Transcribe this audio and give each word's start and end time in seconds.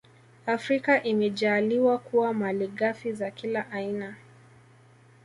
Afrika 0.45 0.99
imejaaliwa 1.03 1.97
kuwa 1.97 2.33
malighafi 2.33 3.13
za 3.13 3.31
kila 3.31 3.71
aina 3.71 4.15